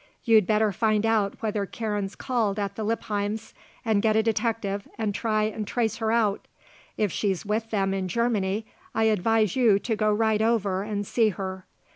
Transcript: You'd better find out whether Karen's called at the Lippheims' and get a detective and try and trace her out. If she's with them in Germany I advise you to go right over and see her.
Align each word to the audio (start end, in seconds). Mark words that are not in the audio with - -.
You'd 0.23 0.47
better 0.47 0.71
find 0.71 1.05
out 1.05 1.43
whether 1.43 1.67
Karen's 1.67 2.15
called 2.15 2.57
at 2.57 2.73
the 2.73 2.83
Lippheims' 2.83 3.53
and 3.85 4.01
get 4.01 4.15
a 4.15 4.23
detective 4.23 4.87
and 4.97 5.13
try 5.13 5.43
and 5.43 5.67
trace 5.67 5.97
her 5.97 6.11
out. 6.11 6.47
If 6.97 7.11
she's 7.11 7.45
with 7.45 7.69
them 7.69 7.93
in 7.93 8.07
Germany 8.07 8.65
I 8.95 9.03
advise 9.03 9.55
you 9.55 9.77
to 9.77 9.95
go 9.95 10.11
right 10.11 10.41
over 10.41 10.81
and 10.81 11.05
see 11.05 11.29
her. 11.29 11.67